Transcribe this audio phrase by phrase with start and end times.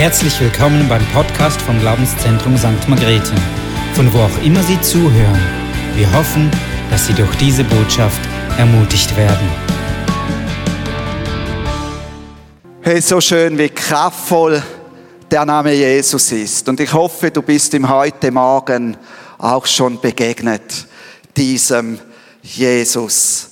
[0.00, 2.88] Herzlich willkommen beim Podcast vom Glaubenszentrum St.
[2.88, 3.34] Margrethe,
[3.92, 5.38] von wo auch immer Sie zuhören.
[5.94, 6.50] Wir hoffen,
[6.90, 8.18] dass Sie durch diese Botschaft
[8.56, 9.46] ermutigt werden.
[12.80, 14.62] Hey, so schön, wie kraftvoll
[15.30, 16.66] der Name Jesus ist.
[16.70, 18.96] Und ich hoffe, du bist ihm heute Morgen
[19.36, 20.86] auch schon begegnet,
[21.36, 21.98] diesem
[22.40, 23.50] Jesus.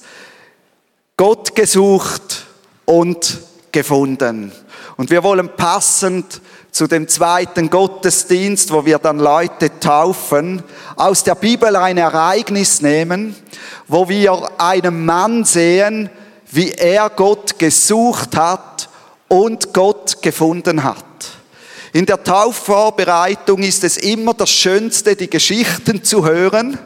[1.15, 2.47] Gott gesucht
[2.87, 3.39] und
[3.71, 4.51] gefunden.
[4.99, 6.41] Und wir wollen passend
[6.73, 10.61] zu dem zweiten Gottesdienst, wo wir dann Leute taufen,
[10.97, 13.37] aus der Bibel ein Ereignis nehmen,
[13.87, 16.11] wo wir einen Mann sehen,
[16.51, 18.89] wie er Gott gesucht hat
[19.29, 21.05] und Gott gefunden hat.
[21.93, 26.77] In der Taufvorbereitung ist es immer das Schönste, die Geschichten zu hören,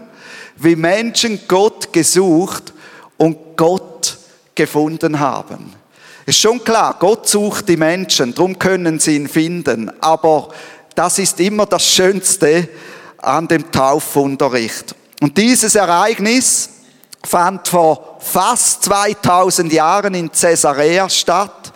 [0.56, 2.74] wie Menschen Gott gesucht
[3.16, 4.18] und Gott
[4.54, 5.81] gefunden haben.
[6.24, 9.90] Ist schon klar, Gott sucht die Menschen, darum können sie ihn finden.
[10.00, 10.50] Aber
[10.94, 12.68] das ist immer das Schönste
[13.18, 14.94] an dem Taufunterricht.
[15.20, 16.68] Und dieses Ereignis
[17.24, 21.72] fand vor fast 2000 Jahren in Caesarea statt.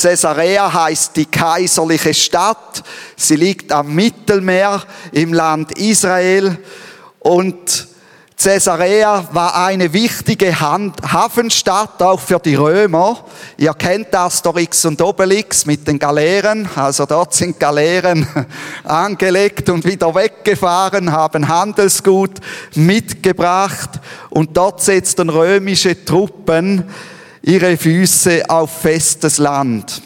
[0.00, 2.82] Caesarea heißt die kaiserliche Stadt.
[3.16, 6.58] Sie liegt am Mittelmeer im Land Israel
[7.18, 7.88] und
[8.36, 13.24] Caesarea war eine wichtige Hafenstadt auch für die Römer.
[13.56, 16.68] Ihr kennt Asterix und Obelix mit den Galeeren.
[16.74, 18.26] Also dort sind Galeeren
[18.84, 22.40] angelegt und wieder weggefahren, haben Handelsgut
[22.74, 23.90] mitgebracht
[24.30, 26.84] und dort setzten römische Truppen
[27.42, 30.02] ihre Füße auf festes Land.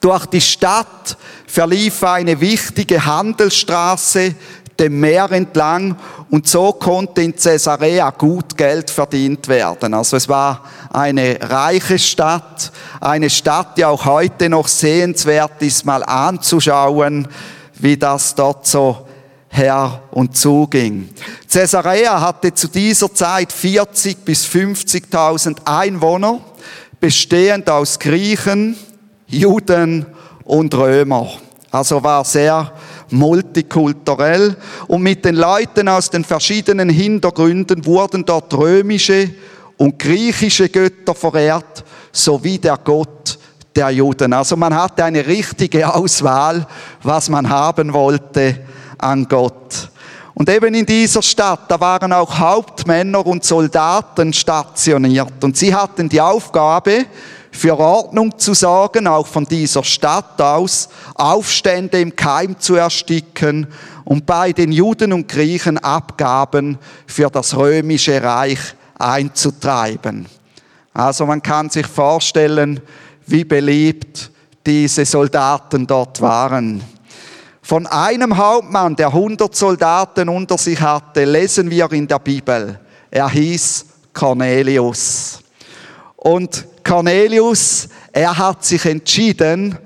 [0.00, 1.16] Durch die Stadt
[1.46, 4.34] verlief eine wichtige Handelsstraße
[4.82, 5.96] dem Meer entlang
[6.30, 9.94] und so konnte in Caesarea gut Geld verdient werden.
[9.94, 16.02] Also es war eine reiche Stadt, eine Stadt, die auch heute noch sehenswert ist, mal
[16.02, 17.28] anzuschauen,
[17.74, 19.06] wie das dort so
[19.48, 21.10] her und zuging.
[21.50, 26.40] Caesarea hatte zu dieser Zeit 40 bis 50.000 Einwohner,
[26.98, 28.76] bestehend aus Griechen,
[29.28, 30.06] Juden
[30.44, 31.28] und Römer.
[31.70, 32.72] Also war sehr
[33.12, 34.56] multikulturell
[34.88, 39.30] und mit den Leuten aus den verschiedenen Hintergründen wurden dort römische
[39.76, 43.38] und griechische Götter verehrt, sowie der Gott
[43.74, 44.32] der Juden.
[44.32, 46.66] Also man hatte eine richtige Auswahl,
[47.02, 48.58] was man haben wollte
[48.98, 49.90] an Gott.
[50.34, 55.44] Und eben in dieser Stadt, da waren auch Hauptmänner und Soldaten stationiert.
[55.44, 57.06] Und sie hatten die Aufgabe,
[57.52, 63.68] für Ordnung zu sorgen, auch von dieser Stadt aus, Aufstände im Keim zu ersticken
[64.04, 68.58] und bei den Juden und Griechen Abgaben für das römische Reich
[68.98, 70.26] einzutreiben.
[70.94, 72.80] Also man kann sich vorstellen,
[73.26, 74.30] wie beliebt
[74.66, 76.82] diese Soldaten dort waren.
[77.62, 82.80] Von einem Hauptmann, der 100 Soldaten unter sich hatte, lesen wir in der Bibel.
[83.10, 85.40] Er hieß Cornelius.
[86.16, 89.78] Und Cornelius, er hat sich entschieden,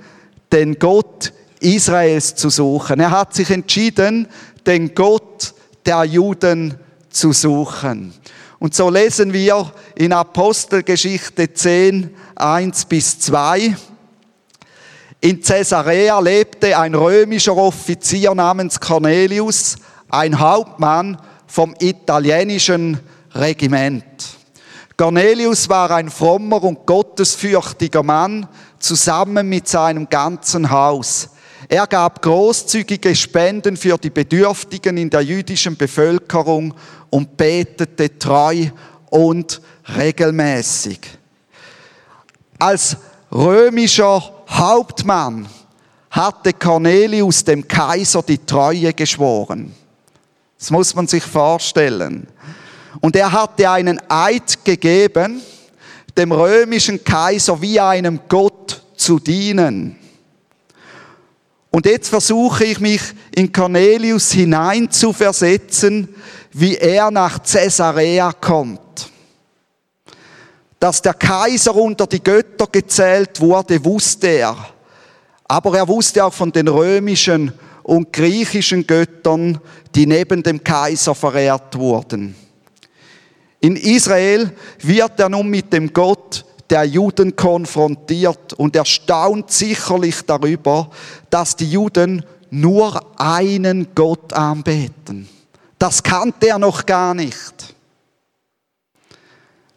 [0.53, 3.01] den Gott Israels zu suchen.
[3.01, 4.29] Er hat sich entschieden,
[4.67, 6.75] den Gott der Juden
[7.11, 8.13] zu suchen.
[8.59, 13.77] Und so lesen wir in Apostelgeschichte 10, 1 bis 2.
[15.21, 19.77] In Caesarea lebte ein römischer Offizier namens Cornelius,
[20.09, 22.99] ein Hauptmann vom italienischen
[23.35, 24.05] Regiment.
[24.97, 28.49] Cornelius war ein frommer und gottesfürchtiger Mann,
[28.79, 31.29] zusammen mit seinem ganzen Haus.
[31.69, 36.73] Er gab großzügige Spenden für die Bedürftigen in der jüdischen Bevölkerung
[37.11, 38.69] und betete treu
[39.11, 39.61] und
[39.97, 41.01] regelmäßig.
[42.59, 42.97] Als
[43.31, 45.47] römischer Hauptmann
[46.11, 49.75] hatte Cornelius dem Kaiser die Treue geschworen.
[50.59, 52.29] Das muss man sich vorstellen.
[53.01, 55.41] Und er hatte einen Eid gegeben,
[56.17, 59.99] dem römischen Kaiser wie einem Gott zu dienen.
[61.71, 63.03] Und jetzt versuche ich mich
[63.35, 66.09] in Cornelius hineinzuversetzen,
[66.53, 69.11] wie er nach Caesarea kommt.
[70.81, 74.57] Dass der Kaiser unter die Götter gezählt wurde, wusste er.
[75.45, 77.53] Aber er wusste auch von den römischen
[77.83, 79.61] und griechischen Göttern,
[79.95, 82.35] die neben dem Kaiser verehrt wurden.
[83.67, 90.89] In Israel wird er nun mit dem Gott der Juden konfrontiert und erstaunt sicherlich darüber,
[91.31, 95.29] dass die Juden nur einen Gott anbeten.
[95.81, 97.75] Das kannte er noch gar nicht.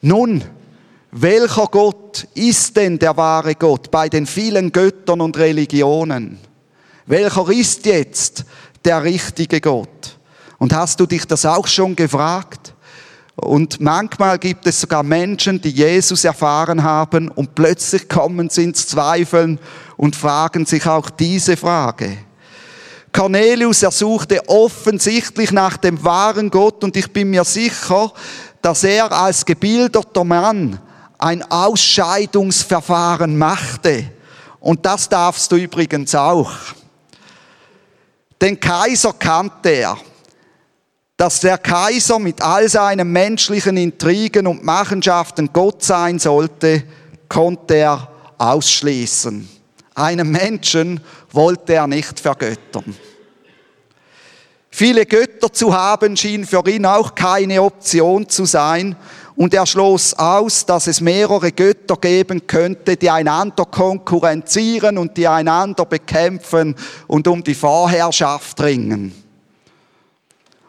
[0.01, 0.44] Nun,
[1.09, 6.38] welcher Gott ist denn der wahre Gott bei den vielen Göttern und Religionen?
[7.07, 8.45] Welcher ist jetzt
[8.85, 10.15] der richtige Gott?
[10.59, 12.69] Und hast du dich das auch schon gefragt?
[13.41, 18.88] Und manchmal gibt es sogar Menschen, die Jesus erfahren haben und plötzlich kommen sie ins
[18.88, 19.59] Zweifeln
[19.97, 22.18] und fragen sich auch diese Frage.
[23.12, 28.12] Cornelius ersuchte offensichtlich nach dem wahren Gott und ich bin mir sicher,
[28.62, 30.80] dass er als gebildeter Mann
[31.18, 34.12] ein Ausscheidungsverfahren machte.
[34.59, 36.51] Und das darfst du übrigens auch.
[38.42, 39.97] Den Kaiser kannte er.
[41.19, 46.83] Dass der Kaiser mit all seinen menschlichen Intrigen und Machenschaften Gott sein sollte,
[47.27, 48.07] konnte er
[48.38, 49.50] ausschließen.
[49.95, 51.01] Einen Menschen
[51.33, 52.95] wollte er nicht vergöttern.
[54.69, 58.95] Viele Götter zu haben schien für ihn auch keine Option zu sein
[59.36, 65.27] und er schloss aus, dass es mehrere Götter geben könnte, die einander konkurrenzieren und die
[65.27, 66.77] einander bekämpfen
[67.07, 69.29] und um die Vorherrschaft ringen.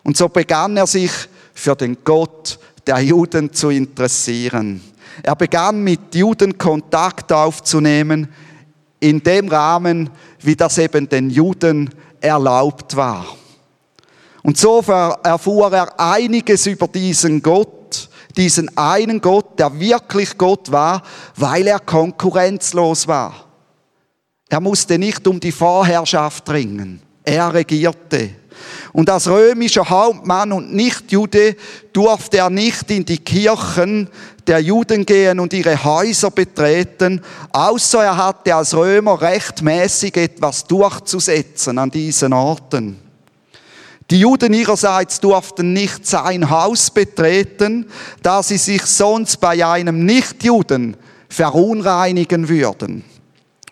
[0.03, 1.11] Und so begann er sich
[1.55, 4.81] für den Gott der Juden zu interessieren.
[5.23, 8.29] Er begann mit Juden Kontakt aufzunehmen,
[9.01, 10.11] in dem Rahmen,
[10.41, 13.27] wie das eben den Juden erlaubt war.
[14.43, 14.81] Und so
[15.23, 21.03] erfuhr er einiges über diesen Gott, diesen einen Gott, der wirklich Gott war,
[21.37, 23.47] weil er konkurrenzlos war.
[24.49, 27.03] Er musste nicht um die Vorherrschaft ringen.
[27.23, 28.31] Er regierte.
[28.93, 31.57] Und als römischer Hauptmann und Nicht-Jude
[31.93, 34.09] durfte er nicht in die Kirchen
[34.47, 37.21] der Juden gehen und ihre Häuser betreten,
[37.53, 42.99] außer er hatte als Römer rechtmäßig etwas durchzusetzen an diesen Orten.
[44.11, 47.87] Die Juden ihrerseits durften nicht sein Haus betreten,
[48.23, 50.97] da sie sich sonst bei einem Nichtjuden
[51.29, 53.05] verunreinigen würden.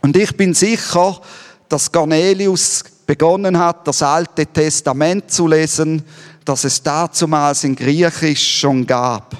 [0.00, 1.20] Und ich bin sicher,
[1.68, 6.04] dass Cornelius begonnen hat, das Alte Testament zu lesen,
[6.44, 9.34] das es dazumals in Griechisch schon gab.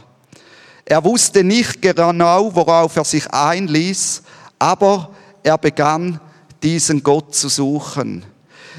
[0.87, 4.23] Er wusste nicht genau, worauf er sich einließ,
[4.59, 5.11] aber
[5.43, 6.19] er begann,
[6.63, 8.25] diesen Gott zu suchen.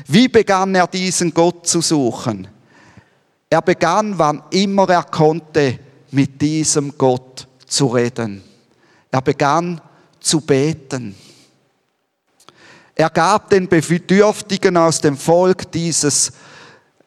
[0.07, 2.47] Wie begann er diesen Gott zu suchen?
[3.47, 5.77] Er begann, wann immer er konnte,
[6.09, 8.44] mit diesem Gott zu reden.
[9.12, 9.80] Er begann
[10.19, 11.15] zu beten.
[12.99, 16.33] Er gab den Bedürftigen aus dem Volk dieses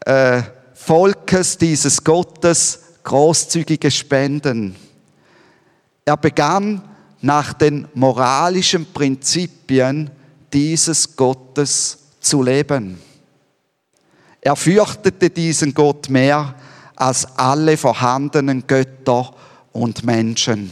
[0.06, 0.40] äh,
[0.72, 4.74] Volkes, dieses Gottes, großzügige Spenden.
[6.06, 6.80] Er begann
[7.20, 10.10] nach den moralischen Prinzipien
[10.50, 12.98] dieses Gottes zu leben.
[14.40, 16.54] Er fürchtete diesen Gott mehr
[16.96, 19.34] als alle vorhandenen Götter
[19.72, 20.70] und Menschen.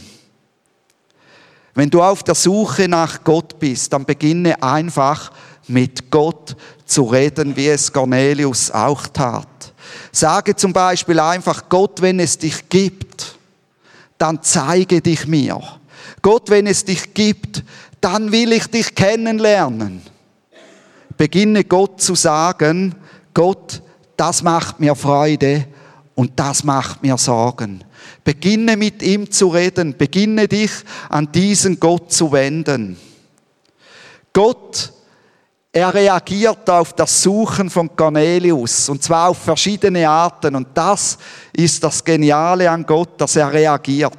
[1.73, 5.31] Wenn du auf der Suche nach Gott bist, dann beginne einfach
[5.67, 9.47] mit Gott zu reden, wie es Cornelius auch tat.
[10.11, 13.37] Sage zum Beispiel einfach, Gott, wenn es dich gibt,
[14.17, 15.61] dann zeige dich mir.
[16.21, 17.63] Gott, wenn es dich gibt,
[18.01, 20.01] dann will ich dich kennenlernen.
[21.17, 22.95] Beginne Gott zu sagen,
[23.33, 23.81] Gott,
[24.17, 25.67] das macht mir Freude
[26.15, 27.83] und das macht mir Sorgen.
[28.31, 29.97] Beginne mit ihm zu reden.
[29.97, 30.71] Beginne dich
[31.09, 32.95] an diesen Gott zu wenden.
[34.31, 34.93] Gott,
[35.73, 41.17] er reagiert auf das Suchen von Cornelius und zwar auf verschiedene Arten und das
[41.51, 44.13] ist das Geniale an Gott, dass er reagiert.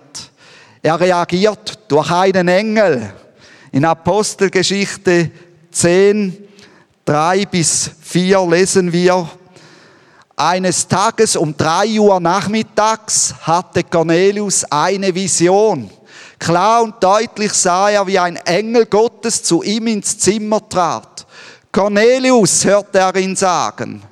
[0.82, 3.14] Er reagiert durch einen Engel.
[3.70, 5.30] In Apostelgeschichte
[5.70, 6.36] 10,
[7.06, 9.26] 3 bis 4 lesen wir,
[10.42, 15.88] eines Tages um drei Uhr nachmittags hatte Cornelius eine Vision.
[16.38, 21.26] Klar und deutlich sah er, wie ein Engel Gottes zu ihm ins Zimmer trat.
[21.70, 24.02] Cornelius, hörte er ihn sagen.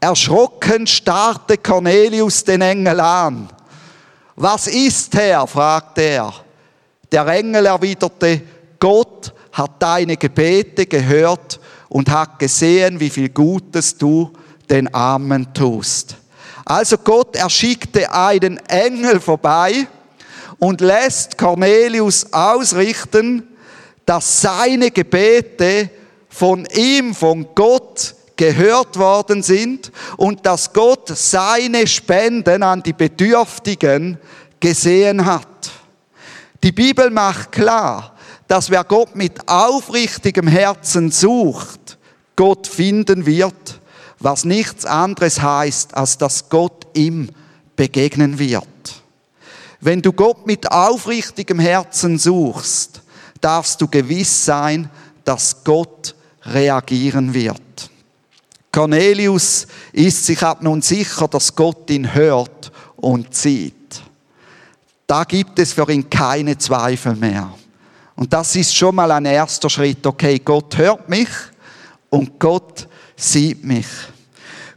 [0.00, 3.48] Erschrocken starrte Cornelius den Engel an.
[4.34, 5.46] Was ist, Herr?
[5.46, 6.34] fragte er.
[7.12, 8.42] Der Engel erwiderte,
[8.80, 14.32] Gott hat deine Gebete gehört und hat gesehen, wie viel Gutes du
[14.70, 16.16] den Armen tust.
[16.64, 19.86] Also Gott erschickte einen Engel vorbei
[20.58, 23.46] und lässt Cornelius ausrichten,
[24.04, 25.90] dass seine Gebete
[26.28, 34.18] von ihm, von Gott gehört worden sind und dass Gott seine Spenden an die Bedürftigen
[34.60, 35.46] gesehen hat.
[36.62, 38.14] Die Bibel macht klar,
[38.48, 41.98] dass wer Gott mit aufrichtigem Herzen sucht,
[42.34, 43.80] Gott finden wird
[44.18, 47.30] was nichts anderes heißt, als dass Gott ihm
[47.76, 48.66] begegnen wird.
[49.80, 53.02] Wenn du Gott mit aufrichtigem Herzen suchst,
[53.40, 54.90] darfst du gewiss sein,
[55.24, 57.60] dass Gott reagieren wird.
[58.72, 64.02] Cornelius ist sich ab nun sicher, dass Gott ihn hört und sieht.
[65.06, 67.52] Da gibt es für ihn keine Zweifel mehr.
[68.16, 70.06] Und das ist schon mal ein erster Schritt.
[70.06, 71.28] Okay, Gott hört mich
[72.10, 73.86] und Gott sieht mich.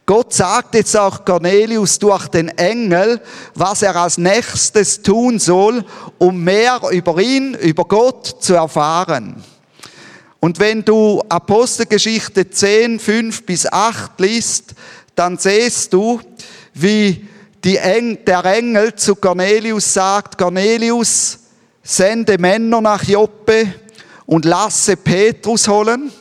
[0.06, 3.22] Gott sagt jetzt auch Cornelius durch den Engel,
[3.54, 5.86] was er als nächstes tun soll,
[6.18, 9.44] um mehr über ihn, über Gott zu erfahren.
[10.40, 14.74] Und wenn du Apostelgeschichte 10, 5 bis 8 liest,
[15.14, 16.20] dann siehst du,
[16.74, 17.28] wie
[17.64, 21.38] Eng der Engel zu Cornelius sagt, Cornelius,
[21.84, 23.74] sende Männer nach Joppe
[24.26, 26.12] und lasse Petrus holen.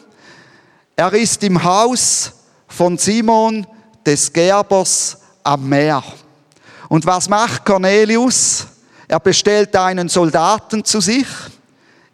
[0.98, 2.32] Er ist im Haus
[2.66, 3.64] von Simon,
[4.04, 6.02] des Gerbers am Meer.
[6.88, 8.66] Und was macht Cornelius?
[9.06, 11.28] Er bestellt einen Soldaten zu sich,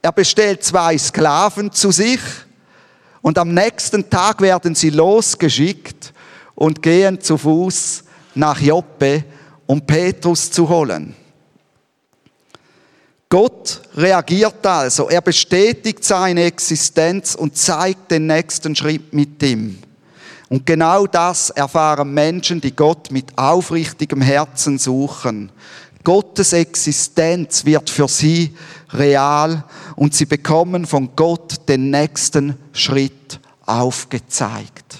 [0.02, 2.20] er bestellt zwei Sklaven zu sich
[3.22, 6.12] und am nächsten Tag werden sie losgeschickt
[6.54, 9.24] und gehen zu Fuß nach Joppe,
[9.64, 11.16] um Petrus zu holen.
[13.34, 19.76] Gott reagiert also, er bestätigt seine Existenz und zeigt den nächsten Schritt mit ihm.
[20.50, 25.50] Und genau das erfahren Menschen, die Gott mit aufrichtigem Herzen suchen.
[26.04, 28.54] Gottes Existenz wird für sie
[28.92, 29.64] real
[29.96, 34.98] und sie bekommen von Gott den nächsten Schritt aufgezeigt.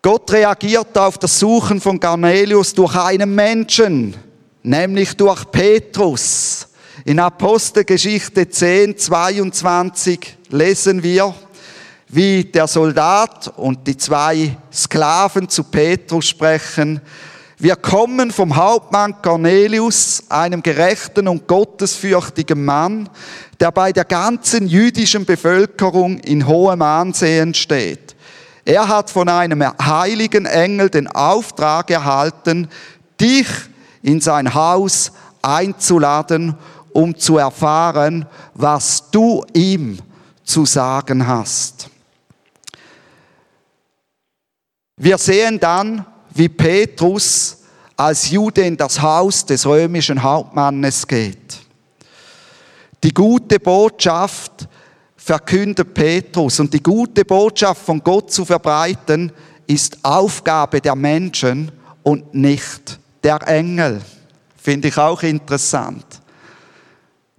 [0.00, 4.16] Gott reagiert auf das Suchen von Cornelius durch einen Menschen,
[4.68, 6.68] nämlich durch Petrus.
[7.04, 11.34] In Apostelgeschichte 10, 22 lesen wir,
[12.08, 17.00] wie der Soldat und die zwei Sklaven zu Petrus sprechen.
[17.58, 23.08] Wir kommen vom Hauptmann Cornelius, einem gerechten und gottesfürchtigen Mann,
[23.58, 28.14] der bei der ganzen jüdischen Bevölkerung in hohem Ansehen steht.
[28.64, 32.68] Er hat von einem heiligen Engel den Auftrag erhalten,
[33.20, 33.46] dich
[34.02, 35.12] in sein Haus
[35.42, 36.54] einzuladen,
[36.92, 39.98] um zu erfahren, was du ihm
[40.44, 41.88] zu sagen hast.
[44.96, 47.58] Wir sehen dann, wie Petrus
[47.96, 51.60] als Jude in das Haus des römischen Hauptmannes geht.
[53.02, 54.68] Die gute Botschaft
[55.16, 59.30] verkündet Petrus und die gute Botschaft von Gott zu verbreiten
[59.66, 61.70] ist Aufgabe der Menschen
[62.02, 64.00] und nicht der Engel.
[64.56, 66.04] Finde ich auch interessant.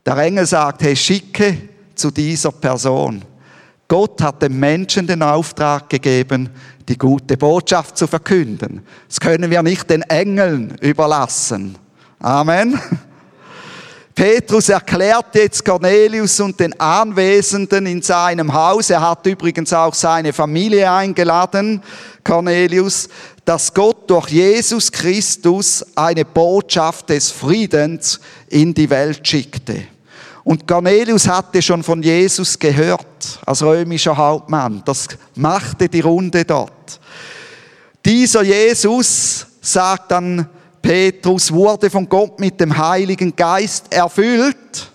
[0.05, 1.57] Der Engel sagt, hey, schicke
[1.95, 3.23] zu dieser Person.
[3.87, 6.49] Gott hat dem Menschen den Auftrag gegeben,
[6.87, 8.85] die gute Botschaft zu verkünden.
[9.07, 11.75] Das können wir nicht den Engeln überlassen.
[12.19, 12.79] Amen.
[14.13, 20.33] Petrus erklärt jetzt Cornelius und den Anwesenden in seinem Haus, er hat übrigens auch seine
[20.33, 21.81] Familie eingeladen,
[22.21, 23.07] Cornelius,
[23.49, 29.85] dass Gott durch Jesus Christus eine Botschaft des Friedens in die Welt schickte.
[30.43, 34.83] Und Cornelius hatte schon von Jesus gehört, als römischer Hauptmann.
[34.85, 36.99] Das machte die Runde dort.
[38.05, 40.47] Dieser Jesus, sagt dann
[40.79, 44.91] Petrus, wurde von Gott mit dem Heiligen Geist erfüllt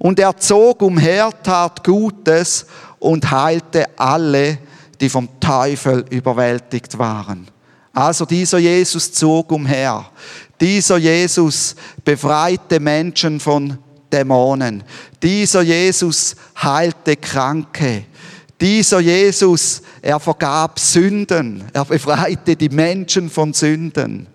[0.00, 2.66] und er zog umher, tat Gutes
[2.98, 4.58] und heilte alle,
[5.00, 7.46] die vom Teufel überwältigt waren.
[7.96, 10.04] Also dieser Jesus zog umher.
[10.60, 11.74] Dieser Jesus
[12.04, 13.78] befreite Menschen von
[14.12, 14.84] Dämonen.
[15.22, 18.04] Dieser Jesus heilte Kranke.
[18.60, 21.64] Dieser Jesus, er vergab Sünden.
[21.72, 24.26] Er befreite die Menschen von Sünden.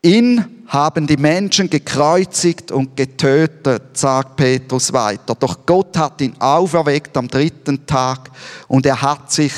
[0.00, 5.34] Ihn haben die Menschen gekreuzigt und getötet, sagt Petrus weiter.
[5.34, 8.30] Doch Gott hat ihn auferweckt am dritten Tag
[8.66, 9.52] und er hat sich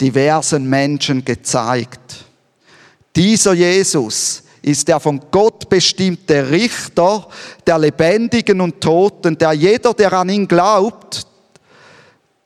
[0.00, 2.24] diversen Menschen gezeigt.
[3.14, 7.26] Dieser Jesus, ist der von Gott bestimmte Richter
[7.66, 11.26] der Lebendigen und Toten, der jeder, der an ihn glaubt,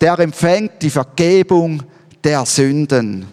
[0.01, 1.83] der empfängt die Vergebung
[2.23, 3.27] der Sünden,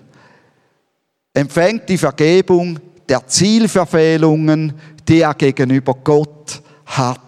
[1.34, 4.74] empfängt die Vergebung der Zielverfehlungen,
[5.08, 7.20] die er gegenüber Gott hat.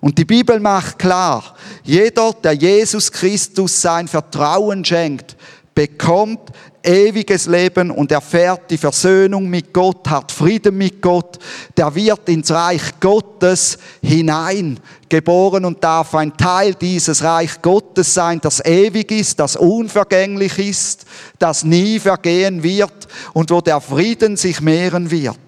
[0.00, 1.54] Und die Bibel macht klar,
[1.84, 5.36] jeder, der Jesus Christus sein Vertrauen schenkt,
[5.74, 6.50] bekommt
[6.82, 11.38] ewiges Leben und erfährt die Versöhnung mit Gott, hat Frieden mit Gott,
[11.76, 18.64] der wird ins Reich Gottes hineingeboren und darf ein Teil dieses Reich Gottes sein, das
[18.64, 21.04] ewig ist, das unvergänglich ist,
[21.38, 25.38] das nie vergehen wird und wo der Frieden sich mehren wird.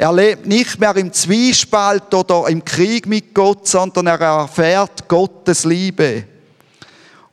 [0.00, 5.64] Er lebt nicht mehr im Zwiespalt oder im Krieg mit Gott, sondern er erfährt Gottes
[5.64, 6.24] Liebe.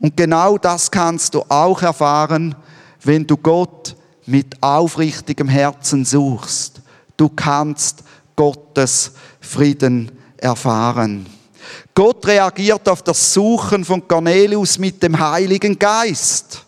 [0.06, 2.54] Und genau das kannst du auch erfahren,
[3.04, 3.96] wenn du Gott
[4.28, 6.80] mit aufrichtigem Herzen suchst.
[7.18, 8.04] Du kannst
[8.36, 11.26] Gottes Frieden erfahren.
[11.96, 16.62] Gott reagiert auf das Suchen von Cornelius mit dem Heiligen Geist.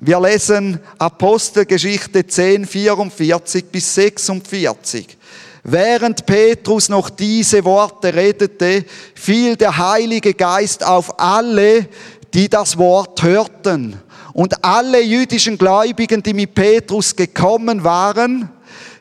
[0.00, 5.18] Wir lesen Apostelgeschichte 10, 44 bis 46.
[5.62, 8.84] Während Petrus noch diese Worte redete,
[9.14, 11.86] fiel der Heilige Geist auf alle,
[12.34, 14.00] die das Wort hörten.
[14.32, 18.48] Und alle jüdischen Gläubigen, die mit Petrus gekommen waren,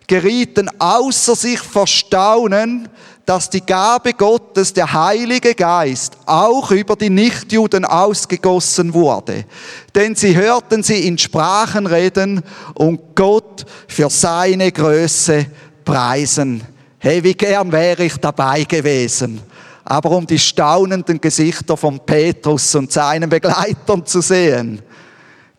[0.07, 2.89] gerieten außer sich vor Staunen,
[3.29, 9.45] dass die Gabe Gottes, der Heilige Geist, auch über die Nichtjuden ausgegossen wurde.
[9.93, 12.41] Denn sie hörten sie in Sprachen reden
[12.73, 15.45] und Gott für seine Größe
[15.85, 16.63] preisen.
[16.97, 19.41] Hey, wie gern wäre ich dabei gewesen.
[19.89, 24.83] Aber um die staunenden Gesichter von Petrus und seinen Begleitern zu sehen,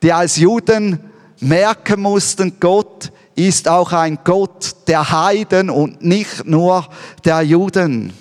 [0.01, 1.01] die als Juden
[1.41, 6.87] merken mussten, Gott ist auch ein Gott der Heiden und nicht nur
[7.25, 8.13] der Juden.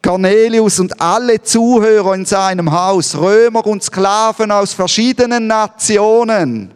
[0.00, 6.70] Cornelius und alle Zuhörer in seinem Haus, Römer und Sklaven aus verschiedenen Nationen,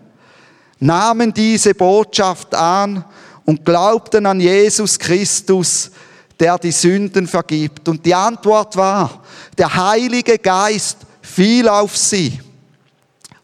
[0.80, 3.04] nahmen diese Botschaft an
[3.44, 5.92] und glaubten an Jesus Christus,
[6.40, 7.88] der die Sünden vergibt.
[7.88, 9.22] Und die Antwort war,
[9.56, 12.40] der Heilige Geist fiel auf sie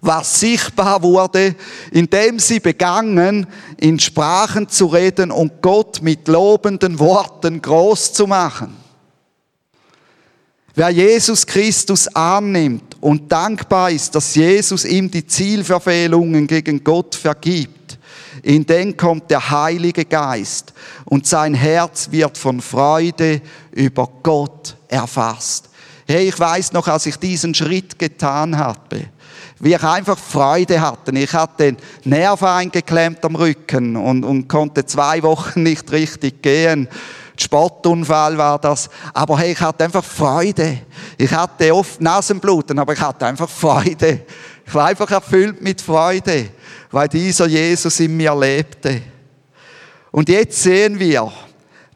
[0.01, 1.55] was sichtbar wurde,
[1.91, 3.47] indem sie begangen,
[3.79, 8.77] in Sprachen zu reden und Gott mit lobenden Worten groß zu machen.
[10.75, 17.80] Wer Jesus Christus annimmt und dankbar ist, dass Jesus ihm die Zielverfehlungen gegen Gott vergibt,
[18.43, 20.73] in den kommt der Heilige Geist
[21.05, 23.41] und sein Herz wird von Freude
[23.73, 25.69] über Gott erfasst.
[26.07, 29.09] Hey, ich weiß noch, als ich diesen Schritt getan habe,
[29.61, 31.13] wie ich einfach Freude hatte.
[31.13, 36.89] Ich hatte den Nerv eingeklemmt am Rücken und, und konnte zwei Wochen nicht richtig gehen.
[37.39, 38.91] Spottunfall war das.
[39.15, 40.81] Aber hey, ich hatte einfach Freude.
[41.17, 44.23] Ich hatte oft Nasenbluten, aber ich hatte einfach Freude.
[44.67, 46.51] Ich war einfach erfüllt mit Freude,
[46.91, 49.03] weil dieser Jesus in mir lebte.
[50.11, 51.33] Und jetzt sehen wir,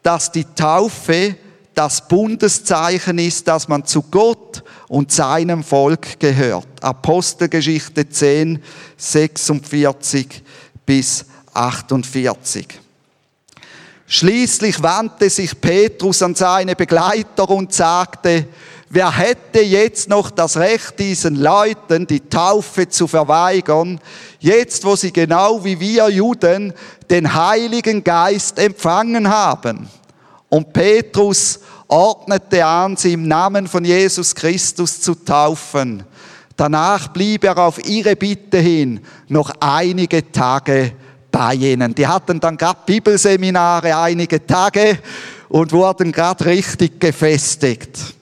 [0.02, 1.36] dass die Taufe
[1.74, 6.68] das Bundeszeichen ist, dass man zu Gott und seinem Volk gehört.
[6.80, 8.62] Apostelgeschichte 10,
[8.96, 10.42] 46
[10.86, 12.80] bis 48.
[14.06, 18.46] Schließlich wandte sich Petrus an seine Begleiter und sagte,
[18.94, 24.00] wer hätte jetzt noch das Recht, diesen Leuten die Taufe zu verweigern,
[24.38, 26.72] jetzt wo sie genau wie wir Juden
[27.10, 29.88] den Heiligen Geist empfangen haben?
[30.48, 36.04] Und Petrus ordnete an, sie im Namen von Jesus Christus zu taufen.
[36.56, 40.92] Danach blieb er auf ihre Bitte hin noch einige Tage
[41.32, 41.94] bei ihnen.
[41.96, 44.98] Die hatten dann gerade Bibelseminare einige Tage
[45.48, 48.14] und wurden gerade richtig gefestigt.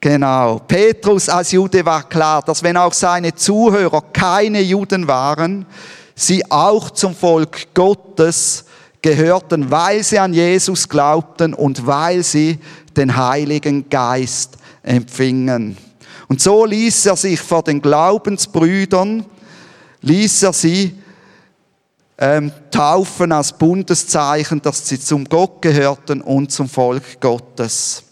[0.00, 0.60] Genau.
[0.66, 5.66] Petrus als Jude war klar, dass wenn auch seine Zuhörer keine Juden waren,
[6.14, 8.64] sie auch zum Volk Gottes
[9.02, 12.58] gehörten, weil sie an Jesus glaubten und weil sie
[12.96, 15.76] den Heiligen Geist empfingen.
[16.28, 19.26] Und so ließ er sich vor den Glaubensbrüdern,
[20.00, 20.94] ließ er sie
[22.16, 28.04] ähm, taufen als Bundeszeichen, dass sie zum Gott gehörten und zum Volk Gottes.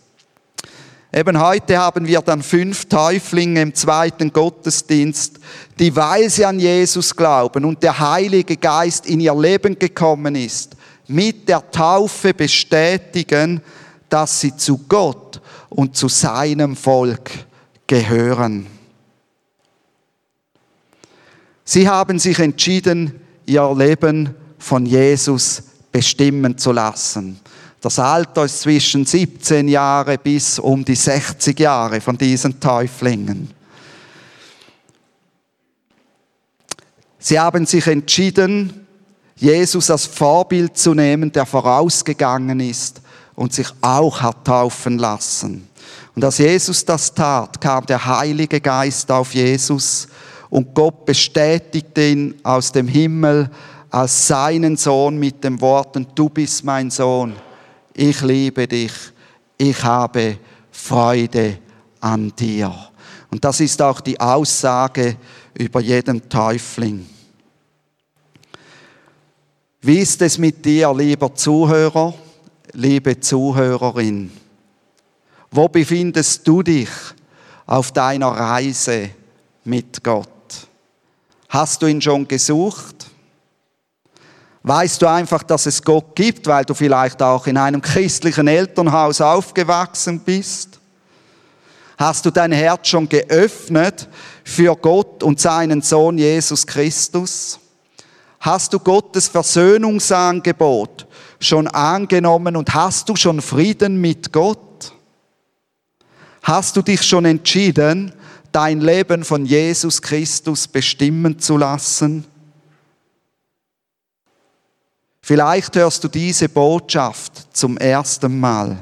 [1.12, 5.40] Eben heute haben wir dann fünf Täuflinge im zweiten Gottesdienst,
[5.78, 10.76] die, weil sie an Jesus glauben und der Heilige Geist in ihr Leben gekommen ist,
[11.06, 13.62] mit der Taufe bestätigen,
[14.10, 15.40] dass sie zu Gott
[15.70, 17.30] und zu seinem Volk
[17.86, 18.66] gehören.
[21.64, 27.40] Sie haben sich entschieden, ihr Leben von Jesus bestimmen zu lassen.
[27.80, 33.50] Das Alter ist zwischen 17 Jahre bis um die 60 Jahre von diesen Täuflingen.
[37.18, 38.86] Sie haben sich entschieden,
[39.36, 43.00] Jesus als Vorbild zu nehmen, der vorausgegangen ist
[43.36, 45.68] und sich auch hat taufen lassen.
[46.16, 50.08] Und als Jesus das tat, kam der Heilige Geist auf Jesus
[50.50, 53.48] und Gott bestätigte ihn aus dem Himmel
[53.90, 57.34] als seinen Sohn mit den Worten, du bist mein Sohn,
[57.98, 58.92] ich liebe dich,
[59.56, 60.38] ich habe
[60.70, 61.58] Freude
[62.00, 62.72] an dir.
[63.30, 65.16] Und das ist auch die Aussage
[65.54, 67.04] über jeden Täufling.
[69.80, 72.14] Wie ist es mit dir, lieber Zuhörer,
[72.72, 74.30] liebe Zuhörerin?
[75.50, 76.90] Wo befindest du dich
[77.66, 79.10] auf deiner Reise
[79.64, 80.28] mit Gott?
[81.48, 82.97] Hast du ihn schon gesucht?
[84.62, 89.20] Weißt du einfach, dass es Gott gibt, weil du vielleicht auch in einem christlichen Elternhaus
[89.20, 90.78] aufgewachsen bist?
[91.96, 94.08] Hast du dein Herz schon geöffnet
[94.44, 97.58] für Gott und seinen Sohn Jesus Christus?
[98.40, 101.06] Hast du Gottes Versöhnungsangebot
[101.40, 104.92] schon angenommen und hast du schon Frieden mit Gott?
[106.42, 108.12] Hast du dich schon entschieden,
[108.52, 112.24] dein Leben von Jesus Christus bestimmen zu lassen?
[115.28, 118.78] Vielleicht hörst du diese Botschaft zum ersten Mal,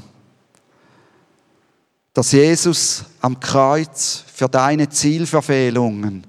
[2.14, 6.24] dass Jesus am Kreuz für deine Zielverfehlungen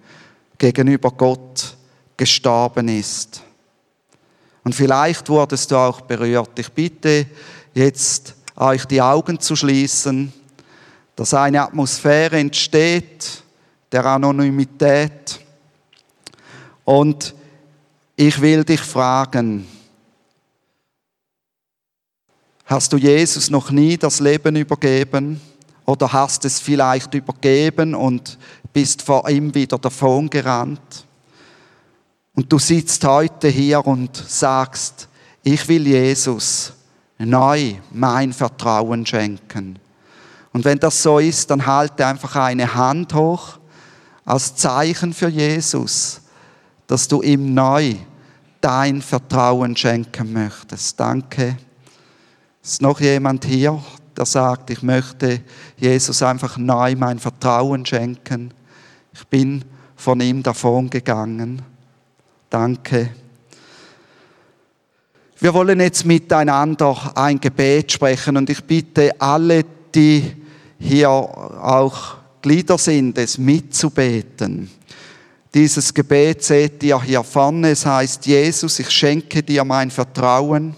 [0.57, 1.77] gegenüber Gott
[2.17, 3.43] gestorben ist.
[4.63, 6.57] Und vielleicht wurdest du auch berührt.
[6.57, 7.27] Ich bitte
[7.75, 10.33] jetzt euch die Augen zu schließen,
[11.15, 13.43] dass eine Atmosphäre entsteht
[13.91, 15.39] der Anonymität.
[16.85, 17.35] Und
[18.15, 19.76] ich will dich fragen,
[22.67, 25.39] Hast du Jesus noch nie das Leben übergeben?
[25.85, 28.37] Oder hast es vielleicht übergeben und
[28.73, 31.05] bist vor ihm wieder davon gerannt?
[32.35, 35.07] Und du sitzt heute hier und sagst,
[35.43, 36.73] ich will Jesus
[37.17, 39.79] neu mein Vertrauen schenken.
[40.51, 43.59] Und wenn das so ist, dann halte einfach eine Hand hoch
[44.25, 46.19] als Zeichen für Jesus,
[46.85, 47.95] dass du ihm neu
[48.59, 50.99] dein Vertrauen schenken möchtest.
[50.99, 51.55] Danke.
[52.67, 53.81] Ist noch jemand hier,
[54.17, 55.39] der sagt, ich möchte
[55.77, 58.53] Jesus einfach neu mein Vertrauen schenken?
[59.13, 59.63] Ich bin
[59.95, 61.61] von ihm davon gegangen.
[62.49, 63.11] Danke.
[65.39, 69.63] Wir wollen jetzt miteinander ein Gebet sprechen und ich bitte alle,
[69.95, 70.29] die
[70.77, 74.69] hier auch Glieder sind, es mitzubeten.
[75.53, 77.69] Dieses Gebet seht ihr hier vorne.
[77.69, 80.75] Es heißt, Jesus, ich schenke dir mein Vertrauen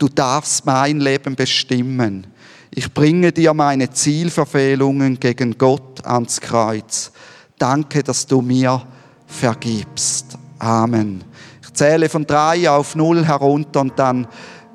[0.00, 2.26] du darfst mein Leben bestimmen.
[2.72, 7.12] Ich bringe dir meine Zielverfehlungen gegen Gott ans Kreuz.
[7.58, 8.82] Danke, dass du mir
[9.26, 10.38] vergibst.
[10.58, 11.22] Amen.
[11.62, 14.26] Ich zähle von drei auf null herunter und dann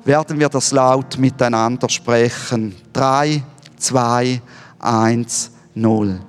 [0.04, 2.74] werden wir das laut miteinander sprechen.
[2.92, 3.42] Drei,
[3.76, 4.40] zwei,
[4.78, 6.20] eins, null.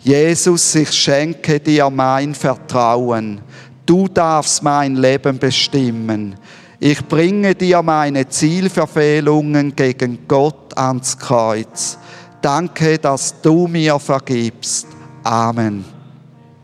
[0.00, 3.40] Jesus, ich schenke dir mein Vertrauen.
[3.84, 6.36] Du darfst mein Leben bestimmen.
[6.78, 11.98] Ich bringe dir meine Zielverfehlungen gegen Gott ans Kreuz.
[12.42, 14.86] Danke, dass du mir vergibst.
[15.24, 15.95] Amen.